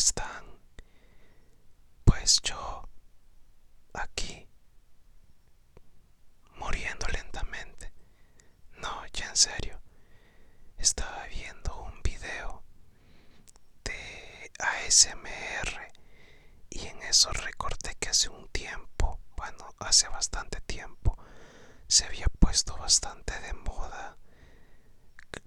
están? 0.00 0.44
Pues 2.04 2.40
yo 2.42 2.88
aquí 3.92 4.48
muriendo 6.56 7.06
lentamente. 7.08 7.92
No, 8.78 9.06
ya 9.12 9.28
en 9.28 9.36
serio. 9.36 9.80
Estaba 10.78 11.26
viendo 11.26 11.82
un 11.82 12.02
video 12.02 12.62
de 13.84 14.50
ASMR 14.58 15.92
y 16.70 16.86
en 16.86 17.02
eso 17.02 17.30
recordé 17.32 17.94
que 17.96 18.08
hace 18.08 18.30
un 18.30 18.48
tiempo, 18.48 19.20
bueno, 19.36 19.74
hace 19.80 20.08
bastante 20.08 20.60
tiempo, 20.62 21.18
se 21.88 22.06
había 22.06 22.26
puesto 22.38 22.76
bastante 22.78 23.38
de 23.40 23.52
moda 23.52 24.16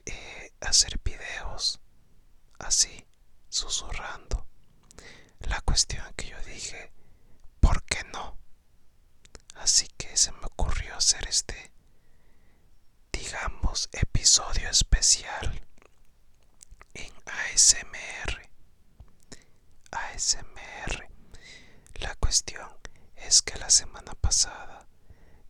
eh, 0.05 0.51
hacer 0.61 0.99
videos 1.03 1.79
así, 2.59 3.05
susurrando. 3.49 4.42
La 5.53 5.61
cuestión 5.61 6.11
que 6.15 6.29
yo 6.29 6.37
dije, 6.47 6.91
¿por 7.59 7.83
qué 7.83 8.03
no? 8.11 8.39
Así 9.53 9.87
que 9.97 10.17
se 10.17 10.31
me 10.31 10.47
ocurrió 10.47 10.95
hacer 10.95 11.27
este, 11.27 11.71
digamos, 13.11 13.87
episodio 13.91 14.67
especial 14.67 15.63
en 16.95 17.13
ASMR. 17.27 18.49
ASMR. 19.91 21.07
La 21.99 22.15
cuestión 22.15 22.75
es 23.15 23.43
que 23.43 23.59
la 23.59 23.69
semana 23.69 24.15
pasada 24.15 24.87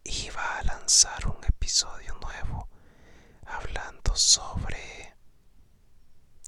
iba 0.04 0.58
a 0.58 0.64
lanzar 0.64 1.28
un 1.28 1.42
episodio 1.46 2.14
nuevo 2.16 2.68
hablando 3.46 4.18
sobre... 4.18 5.16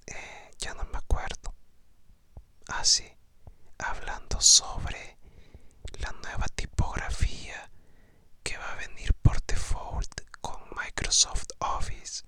Eh, 0.08 0.52
ya 0.58 0.74
no 0.74 0.84
me 0.92 0.98
acuerdo. 0.98 1.54
Ah, 2.68 2.84
hablando 3.98 4.42
sobre 4.42 5.18
la 6.00 6.12
nueva 6.24 6.48
tipografía 6.56 7.70
que 8.44 8.58
va 8.58 8.74
a 8.74 8.76
venir 8.76 9.14
por 9.22 9.42
default 9.46 10.22
con 10.42 10.60
Microsoft 10.76 11.48
Office. 11.60 12.24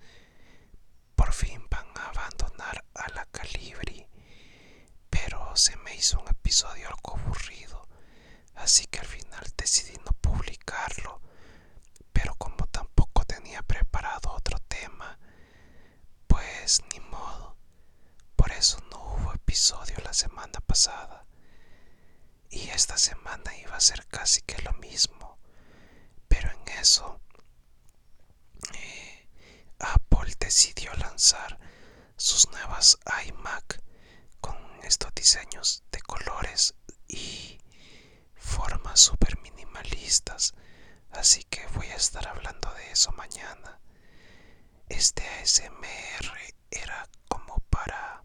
Por 1.16 1.34
fin 1.34 1.62
van 1.70 1.88
a 1.98 2.10
abandonar 2.10 2.84
a 2.94 3.10
la 3.10 3.26
Calibri, 3.26 4.08
pero 5.10 5.56
se 5.56 5.76
me 5.78 5.96
hizo 5.96 6.20
un 6.20 6.28
episodio 6.30 6.88
algo 6.88 7.18
aburrido, 7.18 7.88
así 8.56 8.86
que 8.88 9.00
al 9.00 9.08
final 9.08 9.44
decidí 9.58 9.98
no 10.06 10.12
publicarlo. 10.22 11.22
Pero 12.14 12.36
como 12.36 12.66
tampoco 12.68 13.24
tenía 13.26 13.62
preparado 13.64 14.32
otro 14.32 14.58
tema, 14.68 15.20
pues 16.28 16.82
ni 16.92 17.00
modo. 17.00 17.58
Por 18.36 18.52
eso 18.52 18.80
no 18.92 18.98
hubo 19.14 19.34
episodio 19.34 19.96
la 20.04 20.14
semana 20.14 20.60
pasada. 20.62 21.26
Y 22.50 22.67
esta 22.78 22.98
semana 22.98 23.58
iba 23.58 23.76
a 23.76 23.80
ser 23.80 24.06
casi 24.08 24.42
que 24.44 24.62
lo 24.62 24.72
mismo. 24.74 25.40
Pero 26.28 26.52
en 26.52 26.68
eso 26.80 27.20
eh, 28.76 29.28
Apple 29.80 30.36
decidió 30.40 30.94
lanzar 30.94 31.58
sus 32.18 32.48
nuevas 32.52 33.00
iMac 33.26 33.82
con 34.42 34.56
estos 34.84 35.12
diseños 35.16 35.84
de 35.92 36.02
colores 36.02 36.76
y 37.08 37.58
formas 38.36 39.00
super 39.00 39.40
minimalistas. 39.42 40.54
Así 41.10 41.44
que 41.46 41.66
voy 41.74 41.88
a 41.88 41.96
estar 41.96 42.28
hablando 42.28 42.72
de 42.76 42.92
eso 42.92 43.12
mañana. 43.14 43.80
Este 44.88 45.28
ASMR 45.42 46.54
era 46.70 47.10
como 47.28 47.58
para 47.72 48.22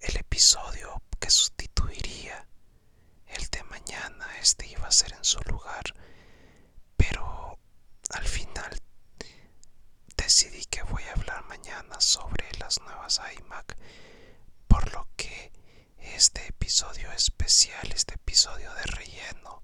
el 0.00 0.16
episodio 0.16 1.00
que 1.20 1.30
sustituiría 1.30 2.48
el 3.28 3.46
de 3.48 3.62
mañana. 3.64 4.37
Este 4.48 4.66
iba 4.66 4.88
a 4.88 4.90
ser 4.90 5.12
en 5.12 5.24
su 5.24 5.38
lugar. 5.40 5.94
Pero 6.96 7.58
al 8.14 8.26
final 8.26 8.80
decidí 10.16 10.64
que 10.64 10.82
voy 10.84 11.02
a 11.02 11.12
hablar 11.12 11.44
mañana 11.44 12.00
sobre 12.00 12.50
las 12.58 12.80
nuevas 12.80 13.20
iMac. 13.40 13.76
Por 14.66 14.90
lo 14.94 15.06
que 15.16 15.52
este 15.98 16.46
episodio 16.46 17.12
especial, 17.12 17.92
este 17.92 18.14
episodio 18.14 18.72
de 18.72 18.84
relleno, 18.84 19.62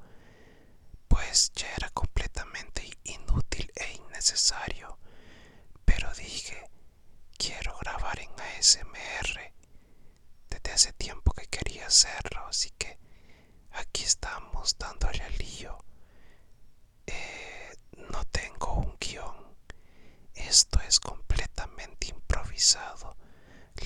pues 1.09 1.51
ya 1.55 1.73
era 1.79 1.89
completamente 1.89 2.87
inútil 3.05 3.73
e 3.77 3.91
innecesario. 3.95 4.99
Pero 5.87 6.13
dije, 6.13 6.69
quiero 7.39 7.75
grabar 7.79 8.19
en 8.21 8.39
ASMR. 8.39 9.55
Desde 10.51 10.73
hace 10.73 10.93
tiempo 10.93 11.33
que 11.33 11.47
quería 11.47 11.87
hacerlo, 11.87 12.47
así 12.49 12.69
que 12.77 12.99
aquí 13.75 14.05
estamos 14.05 14.77
dándole 14.79 15.23
al 15.23 15.37
lío. 15.39 15.79
Eh, 17.07 17.77
no 18.11 18.25
tengo 18.27 18.75
un 18.75 18.97
guion. 18.99 19.57
Esto 20.35 20.81
es 20.81 21.01
completamente 21.01 22.09
improvisado. 22.09 23.17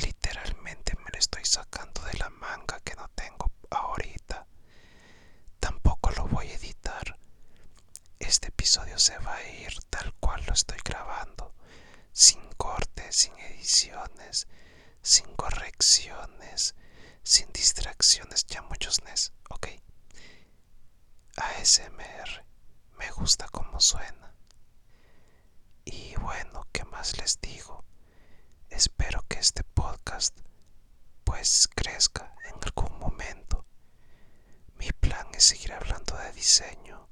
Literalmente 0.02 0.94
me 1.04 1.10
lo 1.12 1.18
estoy 1.18 1.44
sacando 1.44 2.02
de 2.02 2.14
la 2.18 2.30
manga 2.30 2.80
que 2.80 2.94
no 2.94 3.08
tengo 3.14 3.50
ahorita. 3.70 4.46
Tampoco 5.60 6.10
lo 6.12 6.26
voy 6.28 6.48
a 6.48 6.54
editar. 6.54 7.18
Este 8.18 8.48
episodio 8.48 8.98
se 8.98 9.18
va 9.18 9.36
a 9.36 9.48
ir 9.50 9.72
tal 9.90 10.12
cual 10.14 10.44
lo 10.46 10.52
estoy 10.52 10.78
grabando, 10.84 11.54
sin 12.12 12.40
cortes, 12.56 13.14
sin 13.16 13.38
ediciones, 13.38 14.46
sin 15.02 15.26
correcciones, 15.36 16.74
sin 17.22 17.50
distracciones, 17.52 18.46
ya 18.46 18.62
muchos 18.62 19.02
NES, 19.04 19.32
ok. 19.50 19.68
ASMR, 21.36 22.44
me 22.98 23.10
gusta 23.12 23.48
como 23.48 23.80
suena. 23.80 24.34
Y 25.84 26.14
bueno, 26.16 26.66
¿qué 26.72 26.84
más 26.84 27.16
les 27.18 27.40
digo? 27.40 27.84
Espero 28.70 29.24
que 29.28 29.38
este 29.38 29.64
podcast 29.64 30.38
pues 31.24 31.68
crezca 31.74 32.34
en 32.46 32.54
algún 32.64 32.98
momento. 32.98 33.64
Mi 34.74 34.90
plan 34.92 35.26
es 35.34 35.44
seguir 35.44 35.72
hablando 35.72 36.16
de 36.16 36.32
diseño. 36.32 37.08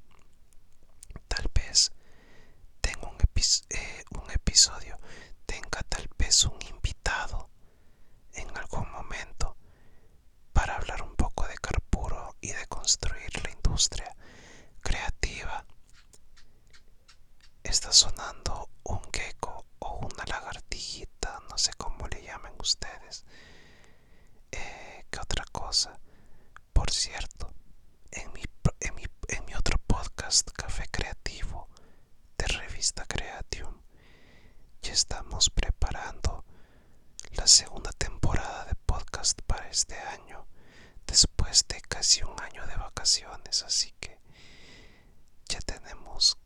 Tal 1.29 1.51
vez 1.55 1.93
tenga 2.81 3.09
un, 3.09 3.17
eh, 3.71 4.05
un 4.11 4.31
episodio, 4.31 4.99
tenga 5.47 5.83
tal 5.89 6.09
vez 6.19 6.45
un 6.45 6.59
invitado 6.69 7.51
en 8.35 8.57
algún 8.57 8.91
momento 8.93 9.57
para 10.53 10.77
hablar 10.77 11.03
un 11.03 11.15
poco 11.17 11.47
de 11.47 11.57
Carpuro 11.59 12.37
y 12.41 12.53
de 12.53 12.67
construir 12.67 13.31
la 13.45 13.51
industria 13.51 14.15
creativa. 14.81 15.65
Está 17.63 17.93
sonando 17.93 18.69
un 18.85 19.01
gecko 19.13 19.67
o 19.81 19.97
una 20.07 20.25
lagartijita, 20.27 21.41
no 21.51 21.59
sé 21.59 21.73
cómo 21.77 22.07
le 22.09 22.23
llaman 22.23 22.55
ustedes. 22.61 23.25
Eh, 24.53 25.05
¿Qué 25.11 25.19
otra 25.21 25.45
cosa? 25.53 25.99
Por 26.73 26.91
cierto, 26.91 27.53
en 28.11 28.33
mi, 28.33 28.43
en 28.81 28.95
mi, 28.95 29.05
en 29.29 29.45
mi 29.47 29.55
otro 29.55 29.79
podcast, 29.87 30.51
Café 30.53 30.87
Creativo, 30.91 31.69
de 32.39 32.47
revista 32.47 33.05
Creatium, 33.07 33.81
ya 34.83 34.86
estamos 34.97 35.51
preparando 35.51 36.43
la 37.33 37.47
segunda 37.47 37.93
temporada 37.93 38.65
de 38.65 38.75
podcast 38.87 39.39
para 39.43 39.69
este 39.69 39.95
año, 39.95 40.47
después 41.07 41.67
de 41.69 41.83
casi 41.83 42.23
un 42.23 42.35
año 42.41 42.67
de 42.67 42.77
vacaciones, 42.77 43.63
así 43.63 43.93
que 44.01 44.19
ya 45.51 45.61
tenemos 45.61 46.39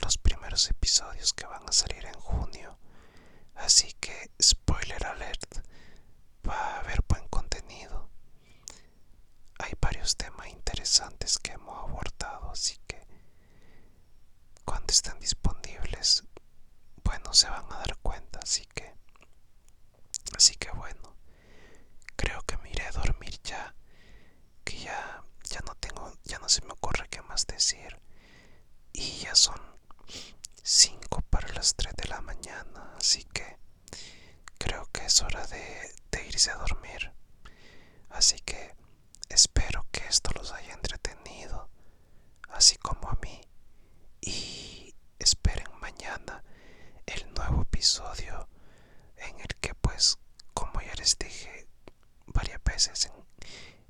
los 0.00 0.16
primeros 0.16 0.70
episodios 0.70 1.34
que 1.34 1.44
van 1.44 1.68
a 1.68 1.72
salir 1.72 2.06
en 2.06 2.14
junio. 2.14 2.78
Así 3.56 3.92
que, 4.00 4.30
spoiler 4.42 5.04
alert, 5.04 5.58
va 6.48 6.54
a 6.56 6.80
haber 6.80 7.04
buen 7.06 7.28
contenido. 7.28 8.08
Hay 9.58 9.74
varios 9.78 10.16
temas 10.16 10.48
interesantes 10.48 11.38
que 11.38 11.52
hemos 11.52 11.76
abordado, 11.78 12.50
así 12.50 12.78
que 12.86 13.06
cuando 14.64 14.90
estén 14.90 15.20
disponibles, 15.20 15.39
de, 35.50 35.94
irse 36.26 36.50
a 36.50 36.56
dormir. 36.56 37.12
Así 38.08 38.38
que 38.40 38.74
espero 39.28 39.86
que 39.90 40.06
esto 40.06 40.30
los 40.34 40.52
haya 40.52 40.74
entretenido, 40.74 41.68
así 42.48 42.76
como 42.76 43.08
a 43.08 43.18
mí. 43.22 43.40
Y 44.20 44.94
esperen 45.18 45.68
mañana 45.80 46.42
el 47.06 47.32
nuevo 47.34 47.62
episodio 47.62 48.48
en 49.16 49.40
el 49.40 49.54
que 49.60 49.74
pues, 49.74 50.18
como 50.54 50.80
ya 50.80 50.94
les 50.94 51.18
dije 51.18 51.66
varias 52.26 52.62
veces 52.62 53.06
en 53.06 53.12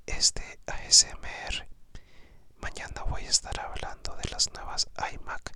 este 0.07 0.61
ASMR, 0.67 1.69
mañana 2.61 3.03
voy 3.05 3.25
a 3.25 3.31
estar 3.31 3.59
hablando 3.61 4.17
de 4.17 4.31
las 4.31 4.51
nuevas 4.53 4.89
iMac 5.13 5.53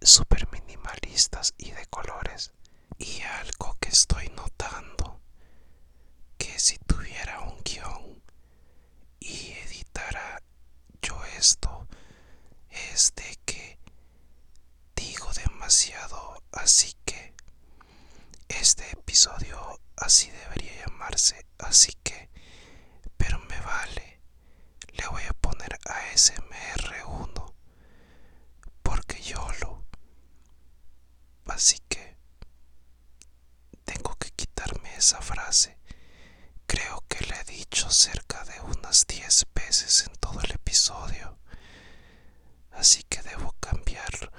super 0.00 0.48
minimalistas 0.50 1.51
así 21.62 21.92
que, 22.02 22.30
pero 23.16 23.38
me 23.40 23.60
vale. 23.60 24.20
Le 24.94 25.06
voy 25.08 25.22
a 25.28 25.32
poner 25.34 25.78
ASMR1 25.84 27.54
porque 28.82 29.22
yo 29.22 29.46
lo. 29.60 29.84
Así 31.46 31.78
que 31.88 32.16
tengo 33.84 34.14
que 34.16 34.30
quitarme 34.30 34.94
esa 34.96 35.20
frase. 35.20 35.78
Creo 36.66 37.04
que 37.08 37.24
la 37.26 37.40
he 37.40 37.44
dicho 37.44 37.90
cerca 37.90 38.44
de 38.44 38.60
unas 38.60 39.06
10 39.06 39.46
veces 39.54 40.06
en 40.06 40.14
todo 40.16 40.40
el 40.40 40.50
episodio. 40.52 41.38
Así 42.72 43.02
que 43.04 43.22
debo 43.22 43.52
cambiar. 43.60 44.31